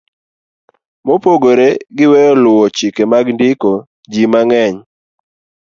Mopogore 1.05 1.67
gi 1.95 2.05
weyo 2.11 2.33
luwo 2.43 2.65
chike 2.77 3.03
mag 3.11 3.25
ndiko, 3.35 3.71
ji 4.11 4.23
mang'eny 4.31 4.75